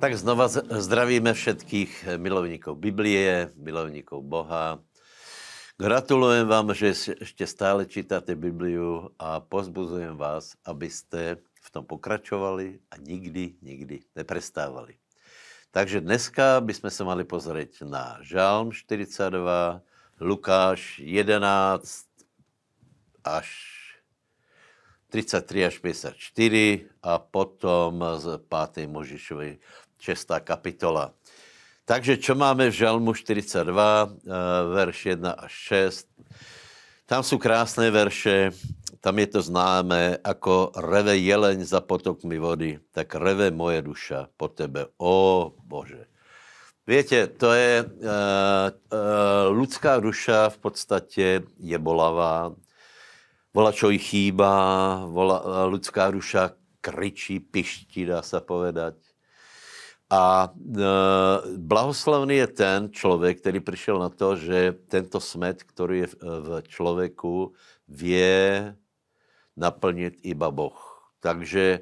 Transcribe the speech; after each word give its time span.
Tak 0.00 0.16
znova 0.16 0.48
zdravíme 0.48 1.28
všetkých 1.36 2.16
milovníkov 2.16 2.80
Biblie, 2.80 3.52
milovníkov 3.52 4.24
Boha. 4.24 4.80
Gratulujem 5.76 6.48
vám, 6.48 6.72
že 6.72 6.96
ještě 7.20 7.46
stále 7.46 7.86
čítáte 7.86 8.32
Bibliu 8.32 9.12
a 9.20 9.44
pozbuzujem 9.44 10.16
vás, 10.16 10.56
abyste 10.64 11.36
v 11.60 11.68
tom 11.70 11.84
pokračovali 11.84 12.80
a 12.90 12.96
nikdy, 12.96 13.60
nikdy 13.60 14.00
neprestávali. 14.16 14.96
Takže 15.70 16.00
dneska 16.00 16.60
bychom 16.60 16.90
se 16.90 17.04
mali 17.04 17.24
pozrieť 17.24 17.84
na 17.84 18.16
Žalm 18.24 18.72
42, 18.72 19.36
Lukáš 20.20 20.98
11 21.04 22.08
až 23.24 23.79
33 25.10 25.66
až 25.66 25.74
54 25.78 26.86
a 27.02 27.18
potom 27.18 28.04
z 28.16 28.38
5. 28.38 28.86
Možišovej 28.86 29.58
6. 29.98 30.30
kapitola. 30.46 31.12
Takže 31.84 32.22
čo 32.22 32.38
máme 32.38 32.70
v 32.70 32.78
Žalmu 32.78 33.10
42, 33.18 34.06
eh, 34.06 34.30
verš 34.70 34.98
1 35.18 35.34
až 35.34 35.52
6. 35.52 36.06
Tam 37.10 37.26
jsou 37.26 37.38
krásné 37.38 37.90
verše, 37.90 38.54
tam 39.00 39.18
je 39.18 39.26
to 39.26 39.42
známé, 39.42 40.18
jako 40.26 40.70
reve 40.76 41.18
jeleň 41.18 41.64
za 41.64 41.80
potokmi 41.80 42.38
vody, 42.38 42.78
tak 42.94 43.14
reve 43.14 43.50
moje 43.50 43.82
duša 43.82 44.28
po 44.36 44.48
tebe. 44.48 44.86
O 45.02 45.50
Bože. 45.66 46.06
Víte, 46.86 47.26
to 47.26 47.52
je, 47.52 47.84
uh, 47.84 47.90
uh, 47.90 49.58
lidská 49.58 50.00
duša 50.00 50.48
v 50.48 50.58
podstatě 50.58 51.42
je 51.58 51.78
bolavá, 51.78 52.54
vola 53.54 53.72
čo 53.72 53.90
jí 53.90 53.98
chýbá, 53.98 54.54
vola, 55.06 55.66
lidská 55.66 56.10
duša 56.10 56.54
kričí, 56.80 57.40
piští, 57.40 58.04
dá 58.04 58.22
se 58.22 58.40
povedať. 58.40 58.94
A 60.10 60.50
e, 60.50 60.82
blahoslavný 61.56 62.36
je 62.36 62.46
ten 62.46 62.92
člověk, 62.92 63.38
který 63.40 63.60
přišel 63.60 63.98
na 63.98 64.08
to, 64.08 64.36
že 64.36 64.74
tento 64.88 65.20
smet, 65.20 65.62
který 65.62 65.98
je 65.98 66.06
v, 66.06 66.14
v 66.20 66.62
člověku, 66.68 67.52
vě 67.88 68.76
naplnit 69.56 70.14
iba 70.22 70.50
Boh. 70.50 71.12
Takže, 71.20 71.80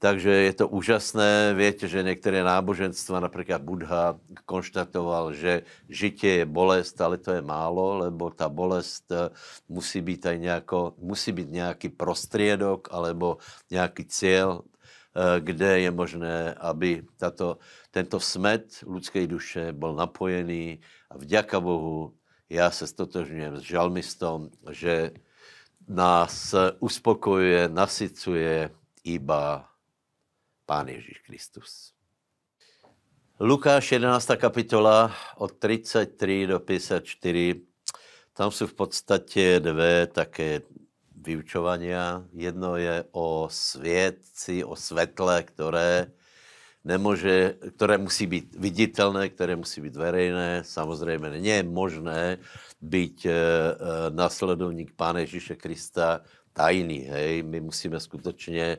takže 0.00 0.30
je 0.30 0.52
to 0.52 0.68
úžasné. 0.68 1.54
Víte, 1.54 1.84
že 1.88 2.02
některé 2.02 2.40
náboženstva, 2.40 3.20
například 3.20 3.62
Buddha, 3.62 4.16
konštatoval, 4.48 5.36
že 5.36 5.62
žitě 5.88 6.28
je 6.28 6.44
bolest, 6.48 6.96
ale 7.00 7.20
to 7.20 7.36
je 7.36 7.42
málo, 7.44 8.08
lebo 8.08 8.32
ta 8.32 8.48
bolest 8.48 9.12
e, 9.12 9.30
musí 9.68 10.00
být, 10.00 10.26
aj 10.26 10.38
nejako, 10.38 10.94
musí 10.98 11.32
být 11.32 11.50
nějaký 11.50 11.88
prostriedok 11.92 12.88
alebo 12.90 13.38
nějaký 13.70 14.04
cíl, 14.04 14.64
Eh, 15.10 15.40
kde 15.40 15.80
je 15.80 15.90
možné, 15.90 16.54
aby 16.54 17.02
tato, 17.18 17.58
tento 17.90 18.20
smet 18.22 18.78
lidské 18.86 19.26
duše 19.26 19.72
byl 19.74 19.94
napojený 19.94 20.78
a 21.10 21.18
vďaka 21.18 21.60
Bohu 21.60 22.14
já 22.50 22.70
se 22.70 22.86
stotožňujem 22.86 23.56
s 23.56 23.60
žalmistom, 23.60 24.50
že 24.70 25.10
nás 25.88 26.54
uspokojuje, 26.78 27.68
nasycuje 27.68 28.70
iba 29.04 29.69
Pán 30.70 30.88
Ježíš 30.88 31.18
Kristus. 31.26 31.92
Lukáš 33.40 33.92
11. 33.92 34.30
kapitola 34.36 35.10
od 35.36 35.58
33 35.58 36.46
do 36.46 36.60
54. 36.60 37.60
Tam 38.32 38.50
jsou 38.50 38.66
v 38.66 38.74
podstatě 38.74 39.60
dvě 39.60 40.06
také 40.06 40.62
vyučovania. 41.16 42.24
Jedno 42.32 42.76
je 42.76 43.04
o 43.10 43.48
světci, 43.50 44.64
o 44.64 44.76
světle, 44.76 45.42
které 45.42 46.06
nemůže, 46.84 47.58
které 47.76 47.98
musí 47.98 48.26
být 48.26 48.54
viditelné, 48.54 49.28
které 49.28 49.56
musí 49.56 49.80
být 49.80 49.96
verejné. 49.96 50.64
Samozřejmě 50.64 51.30
není 51.30 51.62
možné 51.62 52.38
být 52.80 53.26
e, 53.26 53.34
nasledovník 54.10 54.92
Pána 54.96 55.20
Ježíše 55.20 55.56
Krista 55.56 56.20
tajný. 56.52 56.98
Hej? 56.98 57.42
My 57.42 57.60
musíme 57.60 58.00
skutečně 58.00 58.78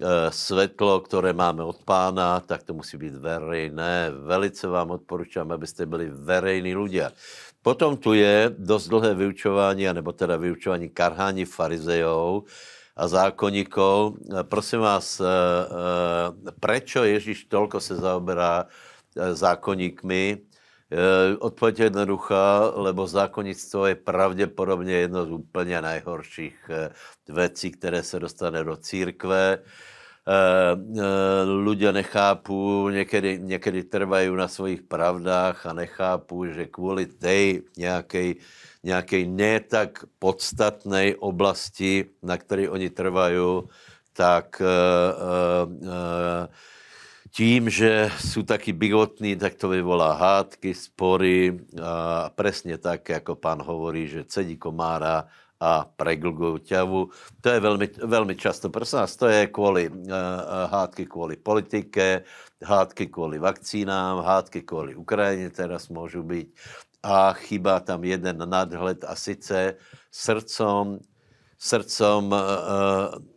e, 0.00 0.30
světlo, 0.30 1.00
které 1.00 1.32
máme 1.32 1.62
od 1.62 1.76
pána, 1.84 2.40
tak 2.40 2.62
to 2.62 2.74
musí 2.74 2.96
být 2.96 3.14
verejné. 3.14 4.10
Velice 4.10 4.68
vám 4.68 4.90
odporučám, 4.90 5.52
abyste 5.52 5.86
byli 5.86 6.10
verejní 6.10 6.76
lidé. 6.76 7.10
Potom 7.62 7.96
tu 7.96 8.12
je 8.12 8.54
dost 8.58 8.88
dlhé 8.88 9.14
vyučování, 9.14 9.86
nebo 9.92 10.12
teda 10.12 10.36
vyučování 10.36 10.88
karhání 10.88 11.44
farizejů 11.44 12.44
a 12.96 13.08
zákonníků. 13.08 14.18
Prosím 14.42 14.80
vás, 14.80 15.20
eh, 15.20 15.24
eh, 15.26 16.52
prečo 16.60 17.04
Ježíš 17.04 17.44
tolko 17.44 17.80
se 17.80 17.96
zaoberá 17.96 18.66
eh, 19.16 19.34
zákonníkmi? 19.34 20.38
Odpověď 21.38 21.78
je 21.78 21.86
jednoduchá, 21.86 22.72
lebo 22.74 23.06
zákonnictvo 23.06 23.86
je 23.86 23.94
pravděpodobně 23.94 24.94
jedno 24.94 25.26
z 25.26 25.30
úplně 25.30 25.80
najhorších 25.80 26.70
věcí, 27.28 27.70
které 27.70 28.02
se 28.02 28.20
dostane 28.20 28.64
do 28.64 28.76
církve. 28.76 29.58
Ľudia 31.46 31.92
nechápu, 31.92 32.88
někdy, 32.88 33.38
někdy 33.42 33.82
trvají 33.82 34.30
na 34.30 34.48
svých 34.48 34.82
pravdách 34.82 35.66
a 35.66 35.72
nechápu, 35.72 36.46
že 36.46 36.66
kvůli 36.66 37.06
té 37.06 37.62
nějaké 37.76 38.34
nějakej 38.86 39.26
ne 39.26 39.60
tak 39.60 40.04
podstatné 40.18 41.16
oblasti, 41.18 42.04
na 42.22 42.36
které 42.38 42.70
oni 42.70 42.90
trvají, 42.90 43.62
tak 44.12 44.62
uh, 44.62 44.66
uh, 45.82 46.46
tím, 47.36 47.70
že 47.70 48.10
jsou 48.20 48.42
taky 48.42 48.72
bigotní, 48.72 49.36
tak 49.36 49.54
to 49.54 49.68
vyvolá 49.68 50.12
hádky, 50.12 50.74
spory 50.74 51.60
a 51.84 52.30
presně 52.30 52.78
tak, 52.78 53.08
jako 53.08 53.36
pán 53.36 53.62
hovorí, 53.62 54.08
že 54.08 54.24
cedí 54.24 54.56
komára 54.56 55.28
a 55.60 55.84
preglgují 55.96 56.60
ťavu. 56.60 57.10
To 57.40 57.48
je 57.48 57.60
velmi, 57.60 57.88
velmi 58.04 58.36
často, 58.36 58.70
prosím 58.70 58.98
nás, 58.98 59.16
to 59.16 59.26
je 59.28 59.46
kvůli 59.46 59.88
uh, 59.88 60.08
hádky 60.70 61.06
kvůli 61.06 61.36
politike, 61.36 62.24
hádky 62.64 63.06
kvůli 63.06 63.38
vakcínám, 63.38 64.24
hádky 64.24 64.62
kvůli 64.62 64.94
Ukrajině 64.94 65.50
teraz 65.50 65.88
můžu 65.88 66.22
být 66.22 66.56
a 67.02 67.32
chybá 67.32 67.80
tam 67.80 68.04
jeden 68.04 68.48
nadhled 68.48 69.04
a 69.04 69.14
sice 69.14 69.76
srdcom, 70.10 70.98
srdcom 71.58 72.32
uh, 72.32 73.35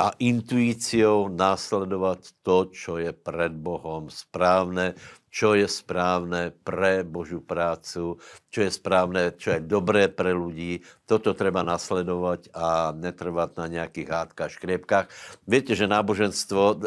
a 0.00 0.10
intuíciou 0.18 1.28
následovat 1.28 2.18
to, 2.42 2.64
čo 2.64 2.96
je 2.98 3.12
před 3.12 3.52
Bohem 3.52 4.10
správné, 4.10 4.94
čo 5.30 5.54
je 5.54 5.70
správné 5.70 6.50
pre 6.66 7.06
Božú 7.06 7.38
prácu, 7.40 8.18
čo 8.50 8.60
je 8.66 8.70
správné, 8.70 9.38
čo 9.38 9.54
je 9.54 9.60
dobré 9.62 10.10
pre 10.10 10.34
ľudí. 10.34 10.82
Toto 11.06 11.32
treba 11.38 11.62
nasledovať 11.62 12.50
a 12.50 12.90
netrvat 12.90 13.54
na 13.54 13.70
nejakých 13.70 14.08
hádkách, 14.10 14.50
škriepkách. 14.58 15.06
Viete, 15.46 15.78
že 15.78 15.86
náboženstvo 15.86 16.62
uh, 16.62 16.78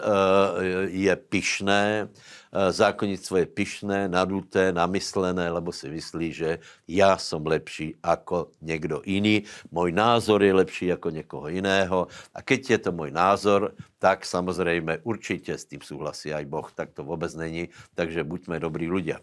je 0.91 1.13
pyšné, 1.15 2.11
Eh, 2.53 2.69
zákonnictvo 2.69 3.41
je 3.41 3.47
pyšné, 3.49 3.99
naduté, 4.05 4.69
namyslené, 4.69 5.49
lebo 5.49 5.73
si 5.73 5.89
myslí, 5.89 6.33
že 6.33 6.59
já 6.87 7.17
jsem 7.17 7.45
lepší 7.45 7.95
jako 8.05 8.47
někdo 8.61 9.01
jiný, 9.05 9.43
můj 9.71 9.91
názor 9.91 10.43
je 10.43 10.53
lepší 10.53 10.85
jako 10.85 11.09
někoho 11.09 11.47
jiného 11.47 12.07
a 12.33 12.41
keď 12.41 12.69
je 12.69 12.77
to 12.77 12.91
můj 12.91 13.11
názor, 13.11 13.73
tak 13.99 14.25
samozřejmě 14.25 14.99
určitě 15.03 15.57
s 15.57 15.65
tím 15.65 15.81
souhlasí 15.81 16.33
aj 16.33 16.45
Boh, 16.45 16.71
tak 16.75 16.91
to 16.93 17.03
vůbec 17.03 17.35
není, 17.35 17.69
takže 17.95 18.23
buďme 18.33 18.57
dobrý 18.57 18.89
ľudia. 18.89 19.21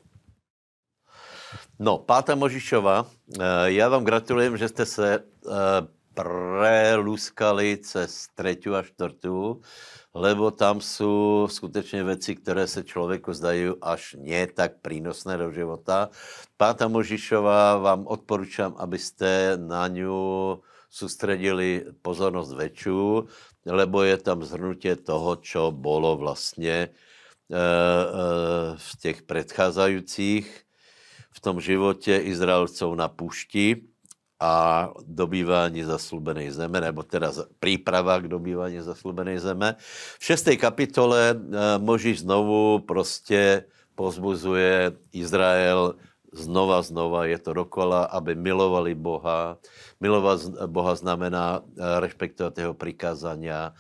No, 1.82 1.98
Páta 1.98 2.38
Možišova, 2.38 3.02
eh, 3.02 3.74
já 3.74 3.88
vám 3.88 4.04
gratulujem, 4.04 4.56
že 4.56 4.68
jste 4.68 4.86
se 4.86 5.08
eh, 5.18 5.50
preluskali 6.14 7.78
cez 7.82 8.28
třetí 8.34 8.70
a 8.70 8.82
čtvrtou 8.82 9.60
lebo 10.14 10.50
tam 10.50 10.80
jsou 10.80 11.48
skutečně 11.50 12.04
věci, 12.04 12.34
které 12.36 12.66
se 12.66 12.84
člověku 12.84 13.32
zdají 13.32 13.70
až 13.82 14.16
nie 14.18 14.46
tak 14.46 14.82
přínosné 14.82 15.36
do 15.36 15.52
života. 15.52 16.10
Páta 16.56 16.88
Možišová 16.88 17.76
vám 17.78 18.06
odporučám, 18.06 18.74
abyste 18.78 19.52
na 19.56 19.88
ňu 19.88 20.58
soustředili 20.90 21.86
pozornost 22.02 22.50
väčšiu, 22.58 23.26
lebo 23.66 24.02
je 24.02 24.16
tam 24.18 24.42
zhrnutě 24.42 24.96
toho, 24.96 25.36
čo 25.36 25.70
bylo 25.70 26.16
vlastně 26.16 26.88
v 28.76 28.96
těch 29.00 29.22
předcházejících 29.22 30.62
v 31.32 31.40
tom 31.40 31.60
životě 31.60 32.16
Izraelců 32.16 32.94
na 32.94 33.08
pušti 33.08 33.82
a 34.40 34.88
dobývání 35.06 35.84
zaslubené 35.84 36.52
zeme, 36.52 36.80
nebo 36.80 37.02
teda 37.02 37.32
příprava 37.60 38.18
k 38.18 38.28
dobývání 38.28 38.80
zaslubené 38.80 39.40
zeme. 39.40 39.76
V 40.18 40.24
šesté 40.24 40.56
kapitole 40.56 41.34
uh, 41.34 41.54
Možíš 41.78 42.20
znovu 42.20 42.78
prostě 42.78 43.64
pozbuzuje 43.94 44.92
Izrael 45.12 45.94
znova, 46.32 46.82
znova, 46.82 47.24
je 47.24 47.38
to 47.38 47.52
dokola, 47.52 48.04
aby 48.04 48.34
milovali 48.34 48.94
Boha. 48.94 49.58
Milovat 50.00 50.40
Boha 50.66 50.94
znamená 50.94 51.60
rešpektovat 51.98 52.58
jeho 52.58 52.74
prikázania. 52.74 53.74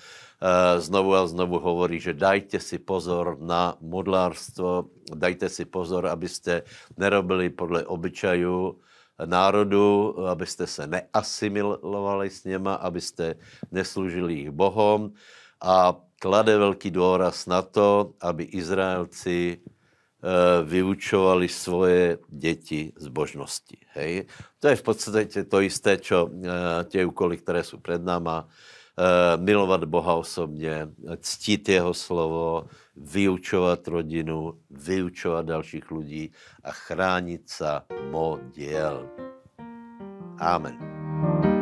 Znovu 0.78 1.12
a 1.14 1.28
znovu 1.28 1.60
hovorí, 1.60 2.00
že 2.00 2.16
dajte 2.16 2.56
si 2.64 2.80
pozor 2.80 3.36
na 3.36 3.76
modlárstvo, 3.84 4.88
dajte 5.12 5.52
si 5.52 5.68
pozor, 5.68 6.08
abyste 6.08 6.64
nerobili 6.96 7.52
podle 7.52 7.84
obyčaju 7.84 8.80
národu, 9.20 10.16
abyste 10.28 10.66
se 10.66 10.86
neasimilovali 10.86 12.30
s 12.30 12.44
něma, 12.44 12.74
abyste 12.74 13.34
neslužili 13.68 14.34
jich 14.34 14.50
Bohom 14.50 15.12
a 15.60 15.96
klade 16.20 16.58
velký 16.58 16.90
důraz 16.90 17.46
na 17.46 17.62
to, 17.62 18.16
aby 18.20 18.44
Izraelci 18.44 19.60
eh, 19.60 20.64
vyučovali 20.64 21.48
svoje 21.48 22.18
děti 22.28 22.92
zbožnosti. 22.96 23.76
Hej? 23.92 24.24
To 24.58 24.68
je 24.68 24.76
v 24.76 24.82
podstatě 24.82 25.44
to 25.44 25.60
jisté, 25.60 25.96
čo 25.96 26.30
eh, 26.32 26.84
tě 26.84 27.04
úkoly, 27.04 27.36
které 27.36 27.64
jsou 27.64 27.76
před 27.76 28.04
náma, 28.04 28.48
eh, 28.48 28.79
milovat 29.36 29.84
Boha 29.84 30.14
osobně, 30.14 30.88
ctít 31.20 31.68
jeho 31.68 31.94
slovo, 31.94 32.66
vyučovat 32.96 33.88
rodinu, 33.88 34.54
vyučovat 34.70 35.46
dalších 35.46 35.90
lidí 35.90 36.32
a 36.64 36.70
chránit 36.70 37.50
se 37.50 37.80
model. 38.10 39.08
Amen. 40.38 41.59